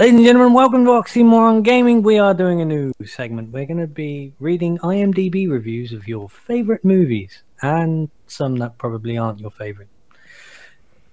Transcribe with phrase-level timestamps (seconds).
[0.00, 2.02] Ladies and gentlemen, welcome to Oxymoron Gaming.
[2.02, 3.52] We are doing a new segment.
[3.52, 9.18] We're going to be reading IMDb reviews of your favorite movies and some that probably
[9.18, 9.88] aren't your favorite.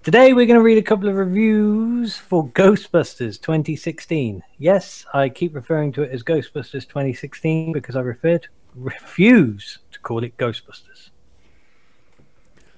[0.04, 4.42] Today, we're going to read a couple of reviews for Ghostbusters 2016.
[4.58, 10.00] Yes, I keep referring to it as Ghostbusters 2016 because I refer to, refuse to
[10.00, 11.10] call it Ghostbusters.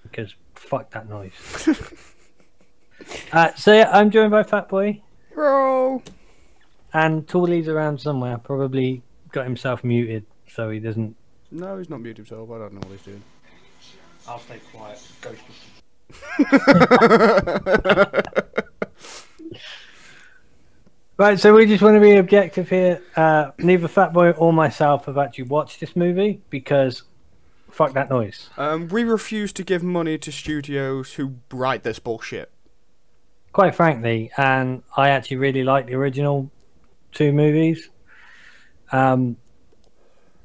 [0.01, 1.33] Because fuck that noise.
[3.31, 5.03] uh, so, yeah, I'm joined by Fatboy.
[5.39, 6.03] Bro.
[6.91, 11.15] And Tooley's around somewhere, probably got himself muted so he doesn't.
[11.49, 12.51] No, he's not muted himself.
[12.51, 13.23] I don't know what he's doing.
[14.27, 15.01] I'll stay quiet.
[21.17, 23.01] right, so we just want to be objective here.
[23.15, 27.03] Uh, neither Fatboy or myself have actually watched this movie because
[27.71, 28.49] fuck that noise.
[28.57, 32.51] Um, we refuse to give money to studios who write this bullshit.
[33.51, 36.51] Quite frankly, and I actually really like the original
[37.11, 37.89] two movies.
[38.91, 39.37] Um,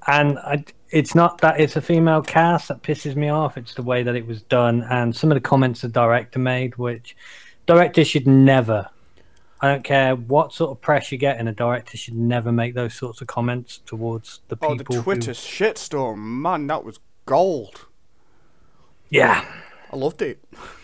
[0.06, 3.56] and I, it's not that it's a female cast that pisses me off.
[3.56, 6.77] It's the way that it was done, and some of the comments the director made,
[6.77, 7.17] which
[7.67, 8.89] directors should never.
[9.61, 12.75] I don't care what sort of press you get, and a director should never make
[12.75, 14.73] those sorts of comments towards the people.
[14.73, 17.87] Oh, the Twitter who, shitstorm, man, that was gold.
[19.11, 19.45] yeah.
[19.93, 20.43] I loved it.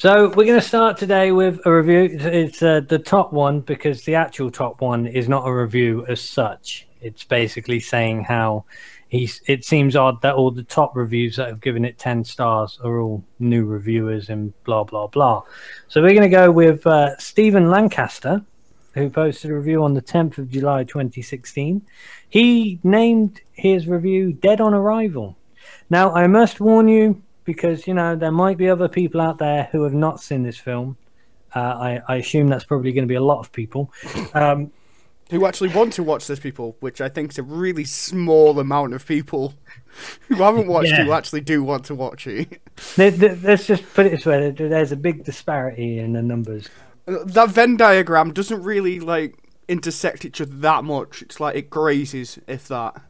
[0.00, 2.18] So we're going to start today with a review.
[2.18, 6.22] It's, uh, the top one because the actual top one is not a review as
[6.22, 6.86] such.
[7.02, 8.64] It's basically saying how
[9.10, 9.42] he's.
[9.46, 13.02] It seems odd that all the top reviews that have given it ten stars are
[13.02, 15.42] all new reviewers and blah blah blah.
[15.88, 18.42] So we're going to go with uh, Stephen Lancaster,
[18.94, 21.82] who posted a review on the 10th of July 2016.
[22.30, 25.36] He named his review "Dead on Arrival."
[25.90, 29.68] Now I must warn you because you know there might be other people out there
[29.72, 30.96] who have not seen this film.
[31.54, 33.92] Uh, I, I assume that's probably going to be a lot of people.
[34.34, 34.70] Um,
[35.30, 38.94] Who actually want to watch this, people, which I think is a really small amount
[38.94, 39.54] of people
[40.28, 41.04] who haven't watched Yeah.
[41.04, 42.60] who actually do want to watch it.
[42.96, 46.68] there- there- let's just put it this way: there's a big disparity in the numbers.
[47.06, 49.36] That Venn diagram doesn't really, like,
[49.68, 51.22] intersect each other that much.
[51.22, 53.00] It's like it grazes, if that.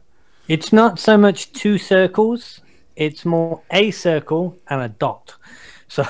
[0.47, 2.61] It's not so much two circles;
[2.95, 5.35] it's more a circle and a dot.
[5.87, 6.05] So,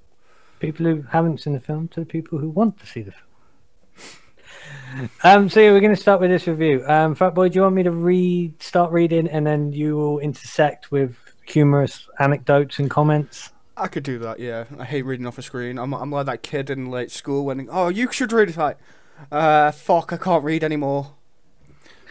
[0.60, 3.24] people who haven't seen the film to the people who want to see the film.
[5.24, 6.84] Um, so yeah, we're going to start with this review.
[6.86, 10.18] Um, Fat Boy, do you want me to read, start reading, and then you will
[10.18, 13.50] intersect with humorous anecdotes and comments?
[13.76, 14.64] I could do that, yeah.
[14.78, 15.78] I hate reading off a screen.
[15.78, 18.56] I'm, I'm like that kid in late school when, oh, you should read it.
[18.56, 18.78] Like,
[19.30, 21.14] uh, fuck, I can't read anymore.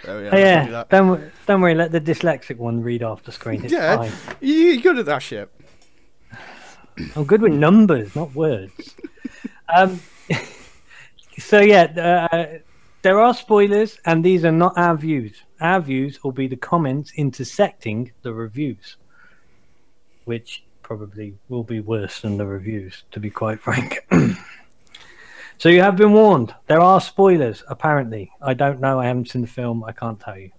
[0.05, 0.89] Oh yeah, Oh, do yeah, that.
[0.89, 1.75] don't don't worry.
[1.75, 3.63] Let the dyslexic one read off the screen.
[3.63, 3.97] It's Yeah.
[3.97, 4.11] fine.
[4.41, 5.49] You, you're good at that shit.
[7.15, 8.95] I'm good with numbers, not words.
[9.75, 9.99] um,
[11.39, 12.57] so yeah, uh,
[13.03, 15.35] there are spoilers, and these are not our views.
[15.61, 18.97] Our views will be the comments intersecting the reviews,
[20.25, 23.99] which probably will be worse than the reviews, to be quite frank.
[25.57, 26.53] so you have been warned.
[26.67, 28.31] There are spoilers, apparently.
[28.41, 28.99] I don't know.
[28.99, 29.83] I haven't seen the film.
[29.83, 30.51] I can't tell you.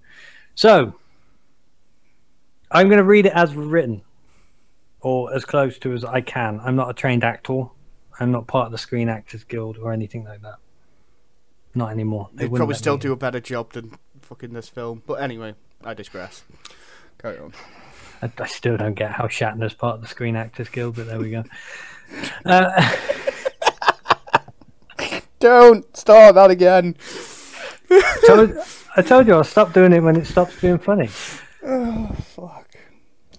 [0.55, 0.95] So
[2.71, 4.03] I'm going to read it as written
[5.01, 6.61] or as close to as I can.
[6.63, 7.65] I'm not a trained actor.
[8.21, 10.57] I'm not part of the Screen Actors Guild or anything like that.
[11.75, 12.29] Not anymore.
[12.35, 15.03] They They'd probably still do a better job than fucking this film.
[15.07, 15.55] But anyway,
[15.85, 16.43] I digress.
[17.19, 17.53] Carry on.
[18.21, 21.19] I, I still don't get how Shatner's part of the Screen Actors Guild, but there
[21.19, 21.45] we go.
[22.43, 22.71] Uh,
[25.39, 26.97] Don't start that again.
[28.27, 28.57] told,
[28.97, 31.11] I told you I'll stop doing it when it stops being funny.
[31.65, 32.67] Oh fuck.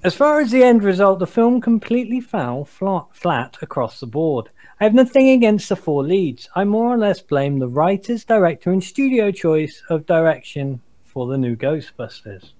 [0.01, 4.49] As far as the end result, the film completely fell flat, flat across the board.
[4.79, 6.47] I have nothing against the four leads.
[6.55, 11.37] I more or less blame the writers, director, and studio choice of direction for the
[11.37, 12.51] new Ghostbusters.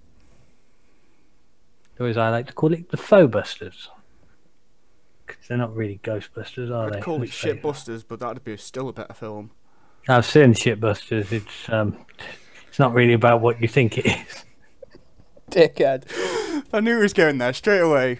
[1.97, 3.89] Or as I like to call it, the faux busters.
[5.38, 6.97] 'Cause they're not really Ghostbusters, are they?
[6.97, 9.51] I'd call it Shitbusters, but that'd be still a better film.
[10.07, 11.31] I've seen Shitbusters.
[11.31, 11.98] It's um,
[12.68, 14.45] it's not really about what you think it is.
[15.51, 16.06] Dickhead.
[16.74, 18.19] I knew he was going there straight away.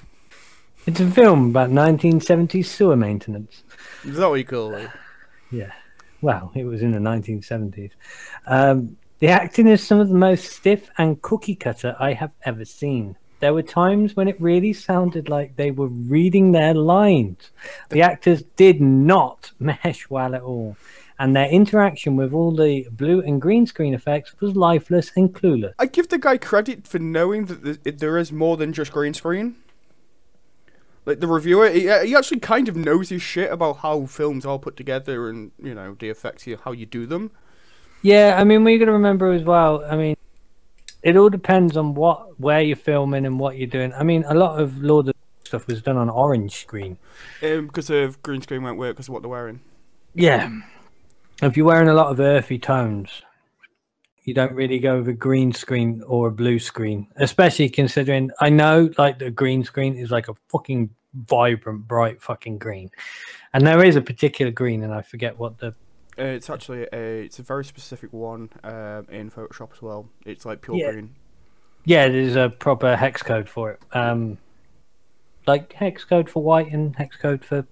[0.86, 3.64] It's a film about 1970s sewer maintenance.
[4.04, 4.90] Is that what you call it?
[5.52, 5.72] Yeah.
[6.22, 7.92] Well, it was in the 1970s.
[8.48, 12.66] Um, the acting is some of the most stiff and cookie cutter I have ever
[12.66, 13.16] seen.
[13.40, 17.52] There were times when it really sounded like they were reading their lines.
[17.90, 20.76] The actors did not mesh well at all,
[21.18, 25.74] and their interaction with all the blue and green screen effects was lifeless and clueless.
[25.80, 29.56] I give the guy credit for knowing that there is more than just green screen.
[31.06, 34.46] Like the reviewer, he, uh, he actually kind of knows his shit about how films
[34.46, 37.32] are put together and you know the effects, how you do them.
[38.02, 39.84] Yeah, I mean, we got to remember as well.
[39.84, 40.16] I mean,
[41.02, 43.94] it all depends on what where you're filming and what you're doing.
[43.94, 46.98] I mean, a lot of Lord of the stuff was done on orange screen.
[47.42, 49.62] Um, because of green screen won't work because of what they're wearing.
[50.16, 50.50] Yeah,
[51.42, 53.22] if you're wearing a lot of earthy tones,
[54.24, 58.50] you don't really go with a green screen or a blue screen, especially considering I
[58.50, 62.92] know like the green screen is like a fucking vibrant, bright fucking green,
[63.54, 65.74] and there is a particular green, and I forget what the
[66.20, 70.10] Uh, it's actually a it's a very specific one um, in Photoshop as well.
[70.26, 70.92] It's like pure Yeah.
[70.92, 71.16] green.
[71.86, 73.80] Yeah, there's a proper hex code for it.
[73.94, 74.38] Um,
[75.48, 77.66] like hex code for white and hex code for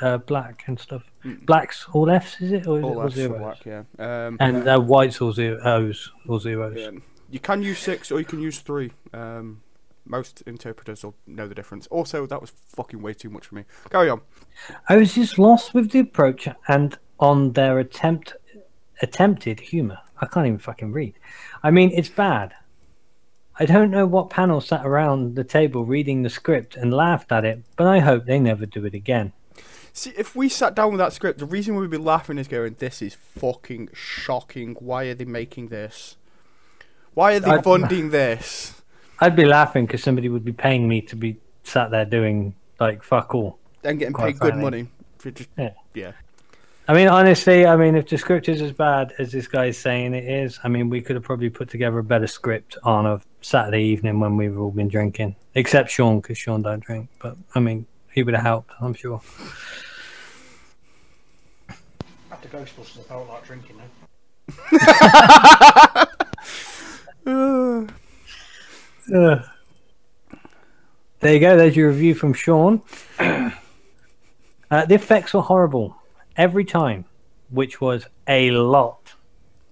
[0.00, 1.10] uh, black and stuff.
[1.24, 1.46] Mm.
[1.46, 3.38] Black's all F's, is it, or is All all F's zeros?
[3.38, 3.82] black, yeah.
[3.98, 6.76] Um, And uh, white's all zero, O's or zeros.
[6.76, 6.90] yeah.
[7.30, 8.92] You can use six or you can use three.
[9.12, 9.62] Um,
[10.04, 11.86] most interpreters will know the difference.
[11.88, 13.64] Also, that was fucking way too much for me.
[13.90, 14.20] Carry on.
[14.88, 18.34] I was just lost with the approach and on their attempt
[19.02, 19.98] attempted humor.
[20.20, 21.14] I can't even fucking read.
[21.62, 22.54] I mean, it's bad.
[23.58, 27.44] I don't know what panel sat around the table reading the script and laughed at
[27.44, 29.32] it, but I hope they never do it again.
[29.92, 32.76] See, if we sat down with that script, the reason we'd be laughing is going,
[32.78, 34.74] "This is fucking shocking.
[34.80, 36.16] Why are they making this?
[37.14, 38.80] Why are they I- funding this?"
[39.20, 43.04] I'd be laughing because somebody would be paying me to be sat there doing like
[43.04, 43.58] fuck all.
[43.84, 44.88] And getting paid good money
[45.18, 45.74] for just Yeah.
[45.94, 46.12] yeah.
[46.86, 50.12] I mean, honestly, I mean, if the script is as bad as this guy's saying
[50.12, 53.22] it is, I mean, we could have probably put together a better script on a
[53.40, 57.08] Saturday evening when we've all been drinking, except Sean, because Sean don't drink.
[57.20, 59.22] But I mean, he would have helped, I'm sure.
[62.30, 63.84] After Ghostbusters, I felt like drinking now.
[69.14, 69.42] Uh,
[71.20, 71.58] There you go.
[71.58, 72.80] There's your review from Sean.
[73.18, 73.50] uh,
[74.70, 75.94] the effects were horrible
[76.36, 77.04] every time,
[77.50, 79.14] which was a lot.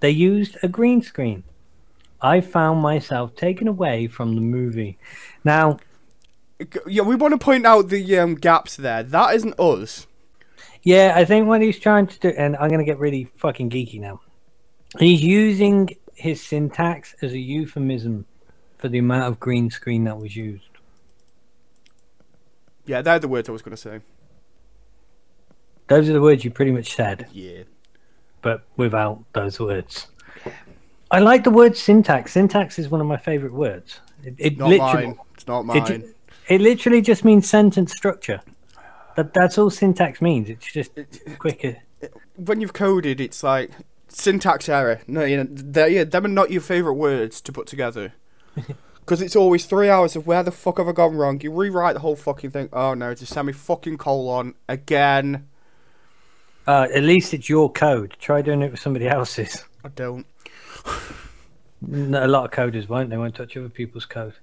[0.00, 1.44] They used a green screen.
[2.20, 4.98] I found myself taken away from the movie.
[5.44, 5.78] Now,
[6.86, 9.02] yeah, we want to point out the um, gaps there.
[9.02, 10.06] That isn't us.
[10.82, 13.70] yeah, I think what he's trying to do, and I'm going to get really fucking
[13.70, 14.20] geeky now.
[14.98, 18.26] He's using his syntax as a euphemism
[18.78, 20.68] for the amount of green screen that was used.
[22.84, 24.00] Yeah, they're the words I was going to say.
[25.88, 27.26] Those are the words you pretty much said.
[27.32, 27.62] Yeah.
[28.40, 30.08] but without those words.
[31.10, 32.32] I like the word syntax.
[32.32, 34.00] Syntax is one of my favorite words.
[34.24, 35.18] It, it Not literally, mine.
[35.34, 35.84] It's not mine.
[35.86, 36.14] ju-
[36.48, 38.40] it literally just means sentence structure.
[39.16, 40.48] That that's all syntax means.
[40.48, 40.92] It's just
[41.38, 41.76] quicker.
[42.36, 43.70] when you've coded, it's like
[44.08, 45.00] syntax error.
[45.06, 48.14] No, you know, they're, yeah, them are not your favorite words to put together.
[49.04, 51.40] Because it's always three hours of where the fuck have I gone wrong?
[51.40, 52.68] You rewrite the whole fucking thing.
[52.72, 55.48] Oh no, it's a semi fucking colon again.
[56.66, 58.16] Uh, at least it's your code.
[58.20, 59.64] Try doing it with somebody else's.
[59.84, 60.26] I don't.
[61.92, 63.10] A lot of coders won't.
[63.10, 64.34] They won't touch other people's code.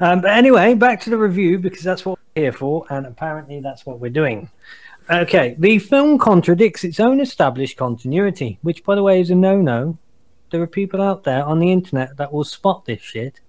[0.00, 3.60] Um, but anyway, back to the review because that's what we're here for, and apparently
[3.60, 4.50] that's what we're doing.
[5.10, 9.96] Okay, the film contradicts its own established continuity, which, by the way, is a no-no.
[10.50, 13.40] There are people out there on the internet that will spot this shit.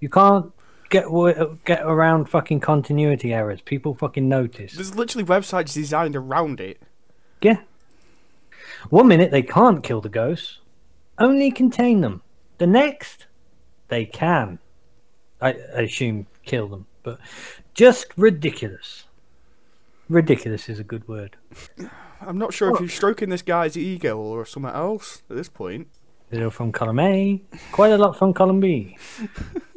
[0.00, 0.52] You can't
[0.92, 1.06] get
[1.64, 3.60] get around fucking continuity errors.
[3.62, 4.74] People fucking notice.
[4.74, 6.80] There's literally websites designed around it.
[7.40, 7.62] Yeah.
[8.90, 10.60] One minute they can't kill the ghosts,
[11.18, 12.22] only contain them.
[12.58, 13.26] The next,
[13.88, 14.58] they can.
[15.40, 17.18] I, I assume kill them, but
[17.74, 19.04] just ridiculous.
[20.08, 21.36] Ridiculous is a good word.
[22.20, 25.88] I'm not sure if you're stroking this guy's ego or something else at this point.
[26.30, 28.96] Little from column A, quite a lot from column B.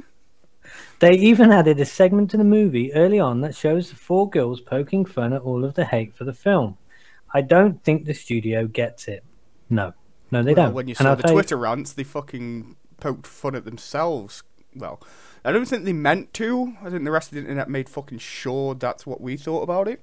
[0.99, 4.61] they even added a segment to the movie early on that shows the four girls
[4.61, 6.77] poking fun at all of the hate for the film.
[7.33, 9.23] I don't think the studio gets it.
[9.69, 9.93] No,
[10.31, 10.73] no, they Well, don't.
[10.75, 14.43] When you And saw the tell you- Twitter rants, they fucking poked fun at themselves.
[14.75, 15.01] Well,
[15.43, 16.73] I don't think they meant to.
[16.81, 19.87] I think the rest of the internet made fucking sure that's what we thought about
[19.87, 20.01] it.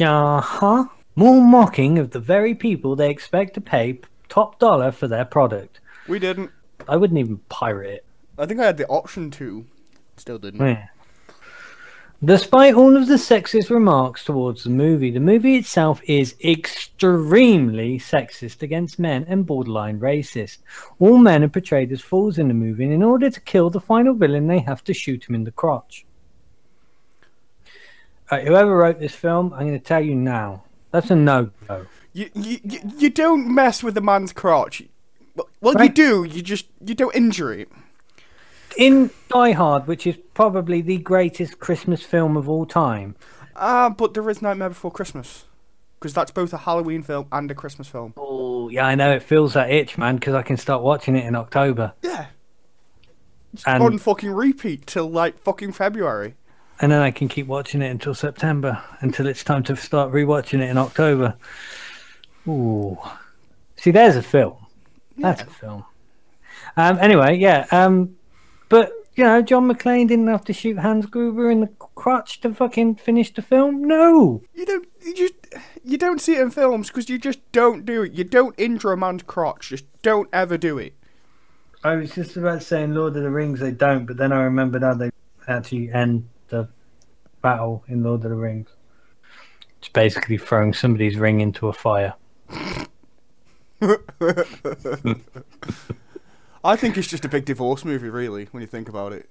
[0.00, 0.84] Uh-huh.
[1.16, 5.80] More mocking of the very people they expect to pay top dollar for their product.
[6.06, 6.50] We didn't.
[6.88, 8.04] I wouldn't even pirate it.
[8.38, 9.66] I think I had the option to.
[10.18, 10.60] Still didn't.
[10.60, 10.88] Yeah.
[12.24, 18.62] Despite all of the sexist remarks towards the movie, the movie itself is extremely sexist
[18.62, 20.58] against men and borderline racist.
[20.98, 23.80] All men are portrayed as fools in the movie, and in order to kill the
[23.80, 26.04] final villain, they have to shoot him in the crotch.
[28.32, 31.86] Alright, whoever wrote this film, I'm going to tell you now, that's a no-go.
[32.12, 34.82] You, you, you, you don't mess with a man's crotch.
[35.36, 36.24] Well, well you do.
[36.24, 37.68] You just you don't injure it.
[38.78, 43.16] In Die Hard, which is probably the greatest Christmas film of all time.
[43.56, 45.44] Ah, but there is Nightmare Before Christmas.
[45.98, 48.14] Because that's both a Halloween film and a Christmas film.
[48.16, 51.26] Oh, yeah, I know it feels that itch, man, because I can start watching it
[51.26, 52.26] in October, Yeah.
[53.52, 56.36] It's And- on fucking repeat till like fucking February.
[56.80, 60.60] and then I can keep watching it until September, until it's time to start rewatching
[60.60, 61.34] it in October.
[62.46, 62.96] Ooh,
[63.76, 64.54] see, there's a film.
[65.16, 65.84] That's a film.
[66.76, 66.98] Um.
[67.00, 67.66] Anyway, yeah.
[67.72, 68.16] Um.
[68.68, 72.54] But you know, John McClane didn't have to shoot Hans Gruber in the crotch to
[72.54, 73.82] fucking finish the film.
[73.82, 74.42] No.
[74.54, 74.88] You don't.
[75.04, 75.34] You just.
[75.84, 78.12] You don't see it in films because you just don't do it.
[78.12, 79.70] You don't injure a man's crotch.
[79.70, 80.94] Just don't ever do it.
[81.82, 84.82] I was just about saying Lord of the Rings they don't, but then I remembered
[84.82, 85.10] how they
[85.46, 86.68] actually end the
[87.40, 88.68] battle in Lord of the Rings.
[89.78, 92.14] It's basically throwing somebody's ring into a fire.
[96.68, 99.30] I think it's just a big divorce movie, really, when you think about it.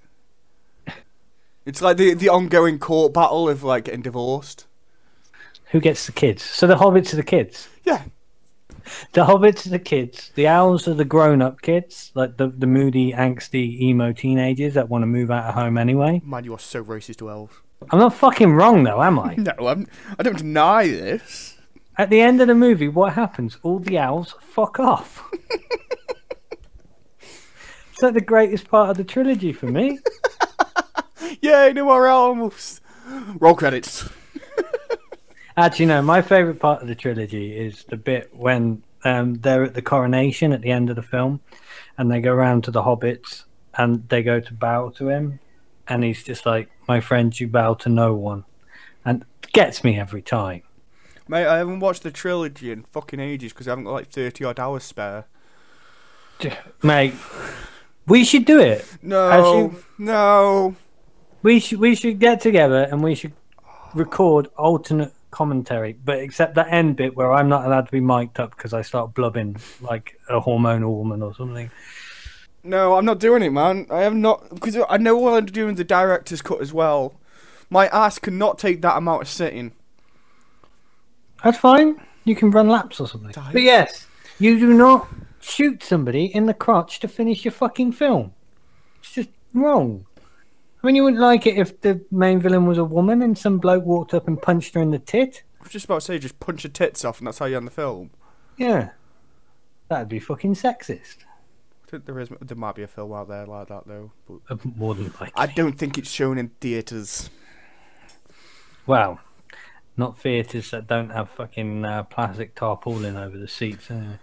[1.64, 4.66] It's like the the ongoing court battle of like getting divorced.
[5.70, 6.42] Who gets the kids?
[6.42, 7.68] So the hobbits are the kids.
[7.84, 8.02] Yeah.
[9.12, 10.32] The hobbits are the kids.
[10.34, 15.02] The owls are the grown-up kids, like the the moody, angsty, emo teenagers that want
[15.02, 16.20] to move out of home anyway.
[16.24, 17.54] Man, you are so racist to elves.
[17.90, 19.34] I'm not fucking wrong though, am I?
[19.38, 19.86] No, I'm.
[20.18, 21.56] I don't deny this.
[21.96, 23.58] At the end of the movie, what happens?
[23.62, 25.22] All the owls fuck off.
[27.98, 29.98] it's like the greatest part of the trilogy for me.
[31.42, 32.80] Yay, no more elves.
[33.40, 34.08] Roll credits.
[35.56, 36.00] Actually, no.
[36.00, 40.52] My favorite part of the trilogy is the bit when um, they're at the coronation
[40.52, 41.40] at the end of the film,
[41.96, 43.42] and they go around to the hobbits
[43.76, 45.40] and they go to bow to him,
[45.88, 48.44] and he's just like, "My friends, you bow to no one,"
[49.04, 50.62] and gets me every time.
[51.26, 54.44] Mate, I haven't watched the trilogy in fucking ages because I haven't got like 30
[54.44, 55.24] odd hours spare.
[56.84, 57.14] Mate,
[58.08, 58.84] we should do it.
[59.02, 60.76] No, Actually- no.
[61.42, 63.32] We should we should get together and we should
[63.94, 68.40] record alternate commentary, but except that end bit where I'm not allowed to be mic'd
[68.40, 71.70] up because I start blubbing like a hormonal woman or something.
[72.64, 73.86] No, I'm not doing it, man.
[73.90, 77.14] I am not because I know what I'm doing the director's cut as well.
[77.70, 79.72] My ass cannot take that amount of sitting.
[81.44, 82.00] That's fine.
[82.24, 83.32] You can run laps or something.
[83.52, 84.06] But yes,
[84.38, 85.08] you do not
[85.40, 88.32] shoot somebody in the crotch to finish your fucking film.
[89.00, 90.06] It's just wrong.
[90.82, 93.58] I mean, you wouldn't like it if the main villain was a woman and some
[93.58, 95.42] bloke walked up and punched her in the tit.
[95.60, 97.56] I was just about to say, just punch her tits off, and that's how you
[97.56, 98.10] end the film.
[98.56, 98.90] Yeah.
[99.88, 101.24] That'd be fucking sexist.
[101.86, 104.76] I think there is, there might be a film out there like that though, but
[104.76, 105.32] More than likely.
[105.34, 107.30] I don't think it's shown in theaters.
[108.86, 109.20] Well,
[109.96, 113.90] not theatres that don't have fucking uh, plastic tarpaulin over the seats.
[113.90, 114.18] Anyway.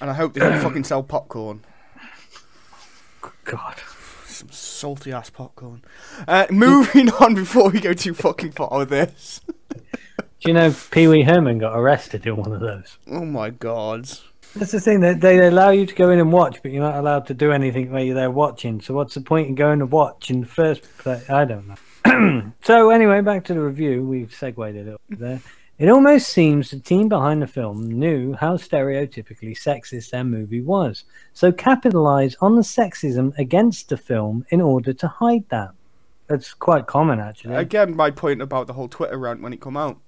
[0.00, 1.60] And I hope they don't fucking sell popcorn.
[3.44, 3.80] God.
[4.26, 5.82] Some salty ass popcorn.
[6.26, 9.40] Uh, moving on before we go too fucking far with this.
[10.44, 12.98] Do you know Pee Wee Herman got arrested in one of those?
[13.06, 14.08] Oh my god.
[14.56, 15.00] That's the thing.
[15.00, 17.50] They, they allow you to go in and watch, but you're not allowed to do
[17.50, 18.80] anything while you're there watching.
[18.80, 21.28] So what's the point in going to watch in the first place?
[21.28, 22.52] I don't know.
[22.62, 24.04] so anyway, back to the review.
[24.04, 25.40] We've segued a little bit there.
[25.78, 31.04] It almost seems the team behind the film knew how stereotypically sexist their movie was,
[31.32, 35.70] so capitalized on the sexism against the film in order to hide that.
[36.28, 37.56] That's quite common, actually.
[37.56, 39.98] Again, my point about the whole Twitter rant when it come out.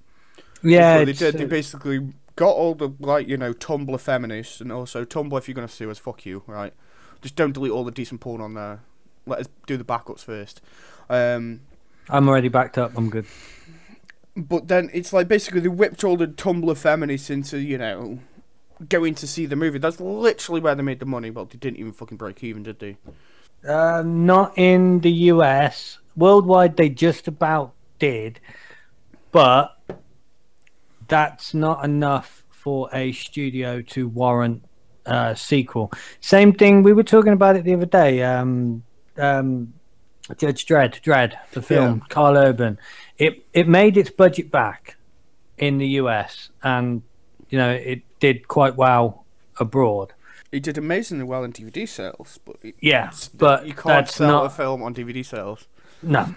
[0.63, 1.37] yeah, they did.
[1.37, 5.55] They basically got all the like you know Tumblr feminists and also Tumblr if you're
[5.55, 6.73] gonna sue us, fuck you, right?
[7.23, 8.81] Just don't delete all the decent porn on there.
[9.27, 10.61] Let us do the backups first.
[11.11, 11.63] Um,
[12.09, 12.93] I'm already backed up.
[12.97, 13.27] I'm good.
[14.37, 18.19] But then it's like basically they whipped all the Tumblr feminists into you know
[18.89, 19.79] going to see the movie.
[19.79, 21.31] That's literally where they made the money.
[21.31, 22.97] Well, they didn't even fucking break even, did they?
[23.67, 25.99] Uh, not in the US.
[26.17, 28.41] Worldwide, they just about did,
[29.33, 29.79] but
[31.09, 34.65] that's not enough for a studio to warrant
[35.07, 35.93] a sequel.
[36.21, 36.83] Same thing.
[36.83, 38.23] We were talking about it the other day.
[38.23, 38.83] Um,
[39.19, 39.73] um,
[40.35, 42.79] Judge Dredd, Dredd, the film, Karl Urban.
[43.19, 44.97] It it made its budget back
[45.59, 47.03] in the US, and
[47.49, 49.25] you know it did quite well
[49.59, 50.13] abroad.
[50.53, 54.29] It did amazingly well in DVD sales, but it, Yeah, but you can't that's sell
[54.29, 55.67] not a film on DVD sales.
[56.03, 56.35] No.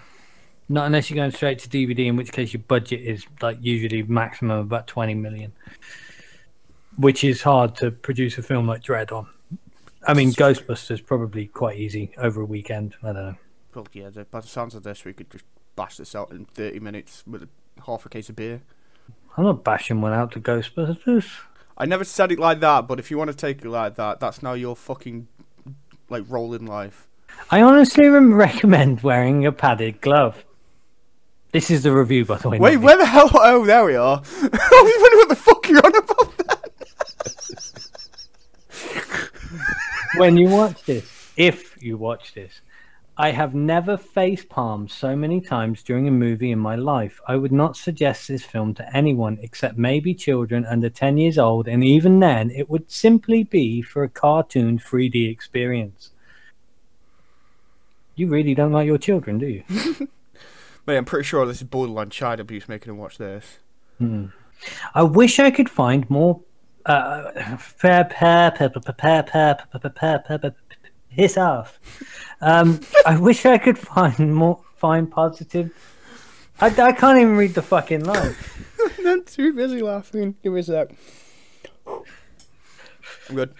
[0.68, 4.04] Not unless you're going straight to DVD, in which case your budget is like usually
[4.04, 5.52] maximum about 20 million,
[6.96, 9.26] which is hard to produce a film like Dredd on.
[10.06, 12.94] I mean, Ghostbusters probably quite easy over a weekend.
[13.02, 13.36] I don't know.
[13.74, 15.44] Well, yeah, the, by the sounds of this, we could just
[15.76, 17.48] bash this out in 30 minutes with a,
[17.86, 18.62] half a case of beer.
[19.36, 21.28] I'm not bashing one out to Ghostbusters.
[21.78, 24.20] I never said it like that, but if you want to take it like that,
[24.20, 25.28] that's now your fucking
[26.08, 27.06] like role in life.
[27.50, 30.44] I honestly recommend wearing a padded glove.
[31.52, 32.58] This is the review, by the way.
[32.58, 33.30] Wait, where the hell?
[33.32, 34.22] Oh, there we are.
[34.42, 36.20] I was wondering what the fuck you're on about.
[40.16, 42.60] when you watch this, if you watch this,
[43.20, 47.20] I have never face palmed so many times during a movie in my life.
[47.28, 51.68] I would not suggest this film to anyone except maybe children under 10 years old,
[51.68, 56.12] and even then, it would simply be for a cartoon 3D experience.
[58.14, 59.64] You really don't like your children, do you?
[60.86, 63.58] Mate, I'm pretty sure this is borderline child abuse making him watch this.
[64.94, 66.40] I wish I could find more.
[66.86, 67.58] Uh,
[71.10, 71.78] piss off.
[72.40, 75.70] Um, I wish I could find more find positive.
[76.60, 78.34] I, I can't even read the fucking line.
[79.06, 80.36] I'm too busy laughing.
[80.42, 80.90] Give me a sec.
[81.86, 83.54] I'm good.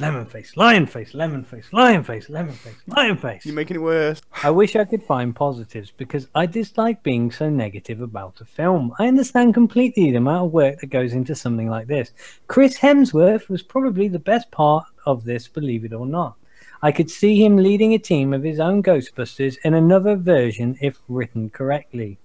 [0.00, 3.44] Lemon face, lion face, lemon face, lion face, lemon face, lion face.
[3.44, 4.22] You're making it worse.
[4.44, 8.94] I wish I could find positives because I dislike being so negative about a film.
[9.00, 12.12] I understand completely the amount of work that goes into something like this.
[12.46, 16.36] Chris Hemsworth was probably the best part of this, believe it or not.
[16.82, 21.00] I could see him leading a team of his own Ghostbusters in another version if
[21.08, 22.18] written correctly.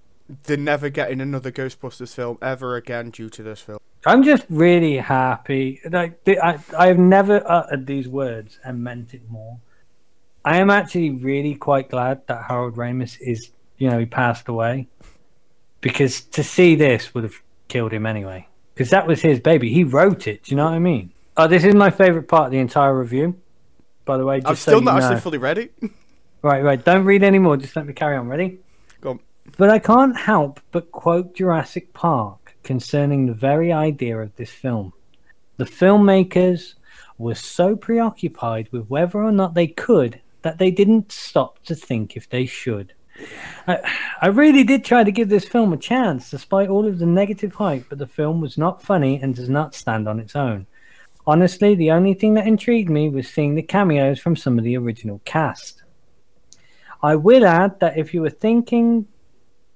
[0.44, 3.80] They're never getting another Ghostbusters film ever again due to this film.
[4.06, 5.80] I'm just really happy.
[5.90, 9.60] Like I, I've never uttered these words and meant it more.
[10.46, 14.88] I am actually really quite glad that Harold Ramis is, you know, he passed away,
[15.80, 18.48] because to see this would have killed him anyway.
[18.74, 19.72] Because that was his baby.
[19.72, 20.44] He wrote it.
[20.44, 21.12] Do you know what I mean?
[21.38, 23.40] Oh, this is my favorite part of the entire review.
[24.06, 25.06] By the way, just I'm still you not know.
[25.06, 25.70] actually fully ready.
[26.44, 26.84] Right, right.
[26.84, 27.56] Don't read anymore.
[27.56, 28.28] Just let me carry on.
[28.28, 28.60] Ready?
[29.00, 29.20] Go on.
[29.58, 34.92] But I can't help but quote Jurassic Park concerning the very idea of this film.
[35.56, 36.74] The filmmakers
[37.18, 42.18] were so preoccupied with whether or not they could that they didn't stop to think
[42.18, 42.94] if they should.
[43.68, 43.80] I,
[44.22, 47.54] I really did try to give this film a chance despite all of the negative
[47.54, 50.68] hype, but the film was not funny and does not stand on its own.
[51.26, 54.78] Honestly, the only thing that intrigued me was seeing the cameos from some of the
[54.78, 55.84] original cast.
[57.02, 59.08] I will add that if you were thinking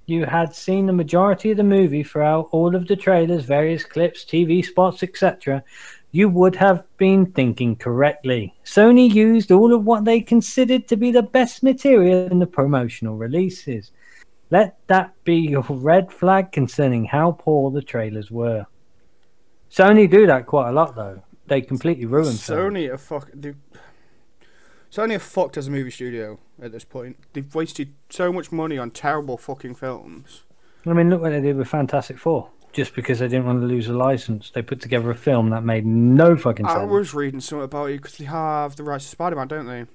[0.05, 4.23] you had seen the majority of the movie throughout all of the trailers, various clips,
[4.23, 5.63] TV spots, etc.,
[6.11, 8.53] you would have been thinking correctly.
[8.63, 13.17] Sony used all of what they considered to be the best material in the promotional
[13.17, 13.91] releases.
[14.49, 18.65] Let that be your red flag concerning how poor the trailers were.
[19.69, 21.21] Sony do that quite a lot, though.
[21.47, 22.41] They completely ruin films.
[22.41, 23.29] Sony are fuck.
[23.33, 23.53] They,
[24.91, 27.17] Sony are fucked as a movie studio at this point.
[27.33, 30.43] They've wasted so much money on terrible fucking films.
[30.85, 32.49] I mean, look what they did with Fantastic Four.
[32.73, 35.63] Just because they didn't want to lose a license, they put together a film that
[35.63, 36.79] made no fucking sense.
[36.79, 39.85] I was reading something about it because they have the rights to Spider-Man, don't they?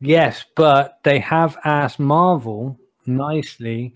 [0.00, 3.94] Yes, but they have asked Marvel nicely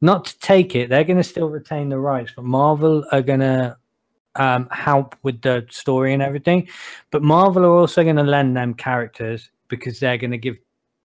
[0.00, 0.88] not to take it.
[0.88, 3.76] They're going to still retain the rights, but Marvel are going to
[4.38, 6.68] um, help with the story and everything.
[7.10, 10.58] But Marvel are also going to lend them characters because they're going to give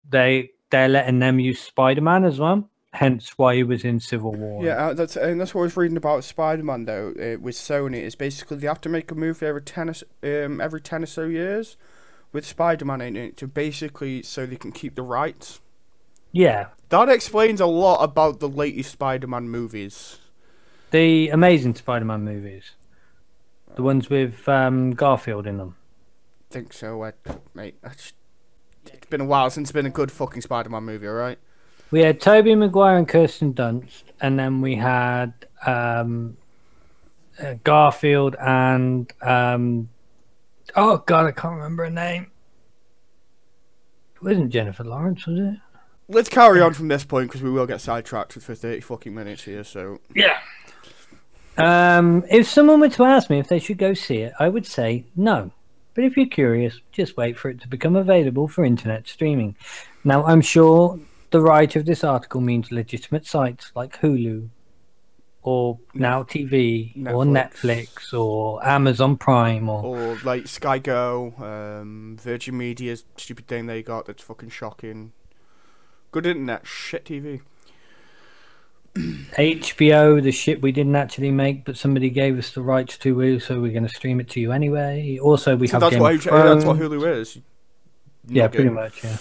[0.09, 2.69] they they're letting them use Spider Man as well.
[2.93, 4.65] Hence why he was in Civil War.
[4.65, 7.09] Yeah, uh, that's and that's what I was reading about Spider-Man though.
[7.11, 10.63] Uh, with Sony, is basically they have to make a movie every ten or um
[10.63, 11.77] every ten or so years
[12.33, 15.61] with Spider-Man in it to basically so they can keep the rights.
[16.33, 16.69] yeah.
[16.89, 20.19] That explains a lot about the latest Spider-Man movies.
[20.93, 22.71] The Amazing Spider Man movies,
[23.77, 25.77] the ones with um, Garfield in them.
[26.51, 27.13] think so, uh,
[27.55, 27.77] mate.
[27.83, 28.13] That's-
[28.87, 31.39] It's been a while since it's been a good fucking Spider-Man movie, alright?
[31.91, 35.33] We had Tobey Maguire and Kirsten Dunst, and then we had
[35.65, 36.37] um,
[37.41, 39.89] uh, Garfield and um,
[40.75, 42.31] oh god, I can't remember her name.
[44.17, 45.55] It wasn't Jennifer Lawrence, was it?
[46.09, 49.45] Let's carry on from this point because we will get sidetracked for thirty fucking minutes
[49.45, 49.63] here.
[49.65, 50.39] So Yeah.
[51.59, 54.67] Um, if someone were to ask me if they should go see it, I would
[54.67, 55.51] say no.
[55.95, 59.57] But if you're curious, just wait for it to become available for internet streaming.
[60.05, 64.49] Now, I'm sure the writer of this article means legitimate sites like Hulu,
[65.43, 67.53] or Now TV, or Netflix.
[67.53, 73.83] Netflix, or Amazon Prime, or or like Sky Go, um, Virgin Media's stupid thing they
[73.83, 75.13] got that's fucking shocking.
[76.11, 77.41] Good internet, shit TV.
[78.97, 83.61] HBO, the shit we didn't actually make, but somebody gave us the rights to, so
[83.61, 85.19] we're going to stream it to you anyway.
[85.21, 86.79] Also, we So have that's Game what of that's what.
[86.79, 87.39] Hulu is.
[88.29, 89.05] Yeah, pretty much.
[89.05, 89.17] Yeah.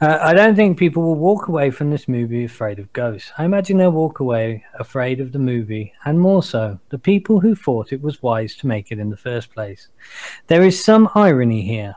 [0.00, 3.32] uh, I don't think people will walk away from this movie afraid of ghosts.
[3.38, 7.54] I imagine they'll walk away afraid of the movie, and more so, the people who
[7.54, 9.88] thought it was wise to make it in the first place.
[10.46, 11.96] There is some irony here.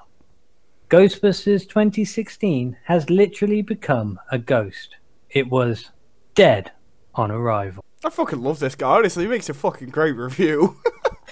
[0.90, 4.96] Ghostbusters 2016 has literally become a ghost.
[5.30, 5.92] It was
[6.40, 6.72] dead
[7.16, 7.84] on arrival.
[8.04, 8.90] I fucking love this guy.
[8.98, 10.78] Honestly, he makes a fucking great review.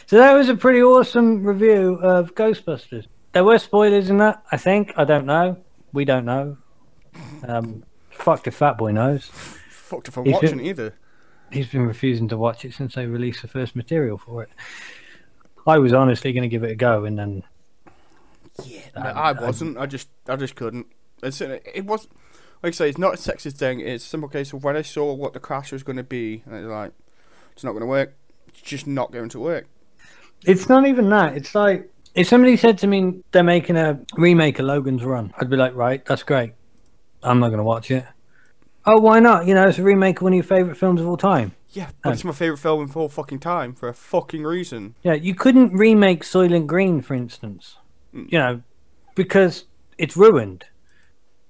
[0.05, 3.07] So that was a pretty awesome review of Ghostbusters.
[3.33, 4.93] There were spoilers in that, I think.
[4.95, 5.57] I don't know.
[5.91, 6.57] We don't know.
[7.45, 9.25] Um, fuck if Fat Boy knows.
[9.69, 10.93] Fucked if I'm He's watching been- either.
[11.51, 14.49] He's been refusing to watch it since they released the first material for it.
[15.65, 17.43] I was honestly going to give it a go, and then
[18.63, 19.77] Yeah, Um, I wasn't.
[19.77, 20.85] I just, I just couldn't.
[21.21, 22.07] It's, it was,
[22.63, 23.79] like I say, it's not a sexist thing.
[23.79, 26.43] It's a simple case of when I saw what the crash was going to be,
[26.45, 26.91] and I was like,
[27.53, 28.15] it's not going to work.
[28.49, 29.67] It's just not going to work.
[30.45, 31.35] it's not even that.
[31.35, 35.49] It's like if somebody said to me they're making a remake of Logan's Run, I'd
[35.49, 36.53] be like, right, that's great.
[37.23, 38.05] I'm not going to watch it.
[38.85, 39.45] Oh, why not?
[39.47, 41.53] You know, it's a remake of one of your favorite films of all time.
[41.71, 42.13] Yeah, but No.
[42.13, 44.95] it's my favorite film of all fucking time for a fucking reason.
[45.03, 47.75] Yeah, you couldn't remake Soylent Green, for instance.
[48.15, 48.31] Mm.
[48.31, 48.61] You know,
[49.15, 49.65] because
[49.97, 50.65] it's ruined.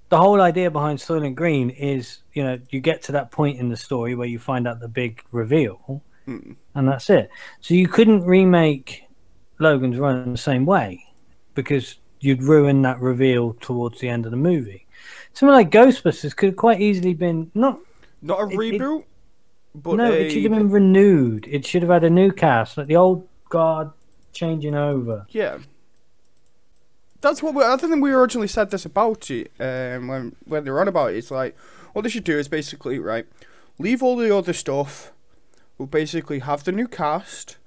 [0.09, 3.67] The whole idea behind Soylent Green is, you know, you get to that point in
[3.69, 6.55] the story where you find out the big reveal, Mm.
[6.75, 7.29] and that's it.
[7.61, 9.03] So you couldn't remake
[9.59, 11.03] Logan's Run the same way
[11.55, 14.85] because you'd ruin that reveal towards the end of the movie.
[15.33, 17.79] Something like Ghostbusters could have quite easily been not
[18.21, 19.03] Not a It- it- reboot,
[19.75, 21.47] but no, a, it should have been renewed.
[21.49, 23.91] It should have had a new cast, like the old guard
[24.31, 25.25] changing over.
[25.29, 25.57] Yeah.
[27.21, 30.71] That's what we, I think we originally said this about it um, when when they
[30.71, 31.17] were on about it.
[31.17, 31.57] It's like
[31.93, 33.25] what they should do is basically right,
[33.79, 35.11] leave all the other stuff.
[35.77, 37.57] We'll basically have the new cast,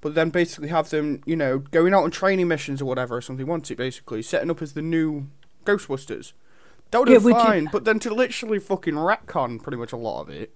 [0.00, 3.20] but then basically have them, you know, going out on training missions or whatever, or
[3.20, 3.46] something.
[3.46, 5.26] Want it basically setting up as the new
[5.64, 6.32] Ghostbusters.
[6.90, 9.76] That would Yeah, have been which is- fine, but then to literally fucking retcon pretty
[9.78, 10.52] much a lot of it.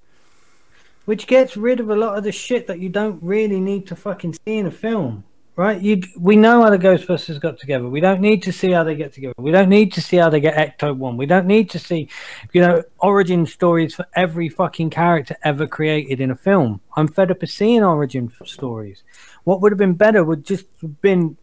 [1.04, 3.94] which gets rid of a lot of the shit that you don't really need to
[3.94, 5.22] fucking see in a film,
[5.56, 5.80] right?
[5.80, 7.88] You we know how the Ghostbusters got together.
[7.88, 9.34] We don't need to see how they get together.
[9.38, 11.16] We don't need to see how they get Ecto One.
[11.16, 12.08] We don't need to see,
[12.52, 16.80] you know, origin stories for every fucking character ever created in a film.
[16.96, 19.02] I'm fed up of seeing origin stories.
[19.44, 21.36] What would have been better would just have been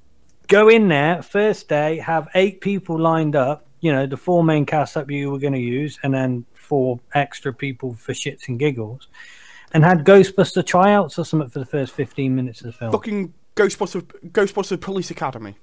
[0.48, 3.66] go in there first day, have eight people lined up.
[3.80, 7.00] You know, the four main cast that you were going to use, and then four
[7.14, 9.08] extra people for shits and giggles
[9.74, 12.92] and had Ghostbuster tryouts or something for the first 15 minutes of the film.
[12.92, 15.56] Fucking Ghostbusters, Ghostbusters Police Academy.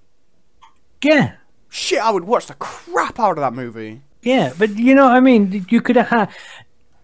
[1.02, 1.34] Yeah,
[1.70, 4.00] Shit, I would watch the crap out of that movie.
[4.22, 5.66] yeah, but you know what I mean?
[5.68, 6.30] You could have had,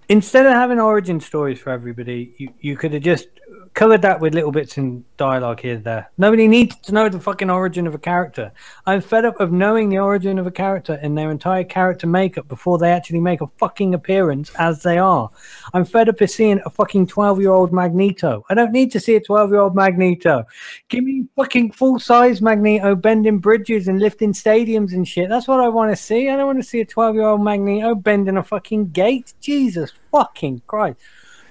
[0.09, 3.29] instead of having origin stories for everybody, you, you could have just
[3.75, 6.11] covered that with little bits in dialogue here and there.
[6.17, 8.53] Nobody needs to know the fucking origin of a character.
[8.87, 12.47] I'm fed up of knowing the origin of a character and their entire character makeup
[12.47, 15.29] before they actually make a fucking appearance as they are.
[15.73, 18.45] I'm fed up of seeing a fucking 12 year old Magneto.
[18.49, 20.45] I don't need to see a 12 year old Magneto.
[20.89, 25.29] Give me fucking full size Magneto bending bridges and lifting stadiums and shit.
[25.29, 26.31] That's what I want to see.
[26.31, 29.35] I don't want to see a 12 year old Magneto bending a fucking gate.
[29.41, 30.99] Jesus fucking Christ.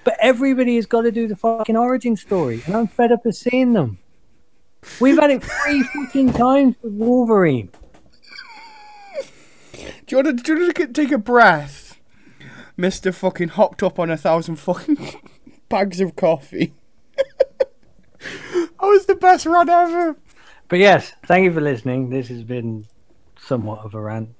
[0.04, 3.34] But everybody has got to do the fucking origin story, and I'm fed up of
[3.34, 3.98] seeing them.
[5.00, 7.70] We've had it three fucking times with Wolverine.
[10.06, 11.98] Do you want to, do you want to take a breath?
[12.76, 14.98] Mister fucking hopped up on a thousand fucking
[15.68, 16.74] bags of coffee.
[17.58, 20.16] that was the best run ever.
[20.68, 22.10] But yes, thank you for listening.
[22.10, 22.86] This has been
[23.38, 24.30] somewhat of a rant.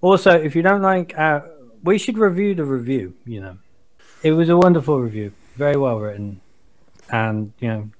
[0.00, 1.40] Also, if you don't like, uh,
[1.82, 3.14] we should review the review.
[3.24, 3.58] You know,
[4.24, 6.40] it was a wonderful review, very well written,
[7.10, 7.90] and you know,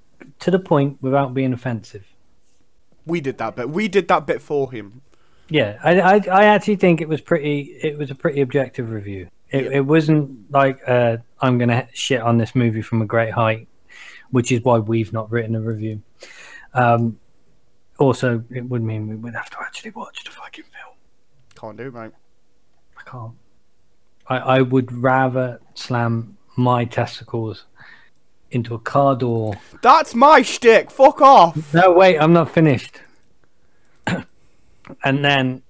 [0.40, 2.04] to the point without being offensive.
[3.06, 3.68] We did that bit.
[3.68, 5.02] We did that bit for him.
[5.50, 7.60] Yeah, I, I, I actually think it was pretty.
[7.82, 9.28] It was a pretty objective review.
[9.50, 9.70] It, Yeah.
[9.78, 13.68] it wasn't like uh, I'm gonna shit on this movie from a great height,
[14.30, 16.02] which is why we've not written a review.
[16.72, 17.20] Um,
[17.98, 20.96] also, it would mean we would have to actually watch the fucking film.
[21.54, 22.12] Can't do it, mate.
[22.98, 23.34] I can't.
[24.28, 27.64] I, I would rather slam my testicles
[28.50, 29.54] into a car door.
[29.82, 30.90] That's my shtick.
[30.90, 31.74] Fuck off.
[31.74, 33.00] No, wait, I'm not finished.
[34.06, 35.62] and then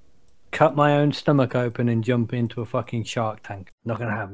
[0.50, 3.70] cut my own stomach open and jump into a fucking shark tank.
[3.84, 4.32] Not gonna happen.